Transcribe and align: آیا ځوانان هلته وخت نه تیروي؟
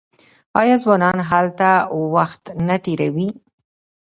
آیا 0.59 0.75
ځوانان 0.83 1.17
هلته 1.29 1.69
وخت 2.15 2.43
نه 2.67 2.75
تیروي؟ 2.83 3.29